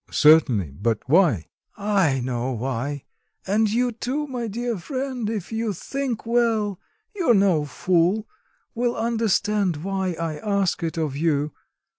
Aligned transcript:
"Certainly. 0.09 0.71
But 0.71 1.07
why?" 1.07 1.45
"I 1.77 2.21
know 2.21 2.53
why. 2.53 3.03
And 3.45 3.71
you 3.71 3.91
too, 3.91 4.25
my 4.25 4.47
dear 4.47 4.79
friend, 4.79 5.29
if 5.29 5.51
you 5.51 5.73
think 5.73 6.25
well, 6.25 6.79
you're 7.15 7.35
no 7.35 7.65
fool 7.65 8.27
will 8.73 8.95
understand 8.95 9.83
why 9.83 10.13
I 10.13 10.37
ask 10.37 10.81
it 10.81 10.97
of 10.97 11.15
you. 11.15 11.53